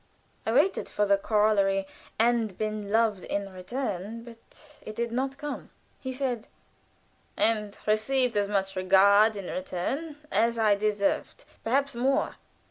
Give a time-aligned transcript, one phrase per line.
[0.47, 1.85] I waited for the corollary,
[2.17, 5.69] "and been loved in return," but it did not come.
[5.99, 6.47] He said,
[7.37, 12.37] "And received as much regard in return as I deserved perhaps more."